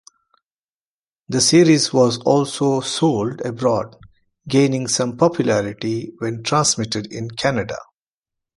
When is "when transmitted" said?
6.17-7.13